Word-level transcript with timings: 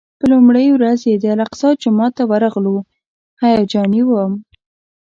په 0.19 0.25
لومړۍ 0.33 0.67
ورځ 0.71 0.97
چې 1.05 1.11
د 1.21 1.25
الاقصی 1.33 1.69
جومات 1.81 2.11
ته 2.17 2.23
ورغلو 2.31 2.75
هیجاني 3.43 4.01
وم. 4.05 4.33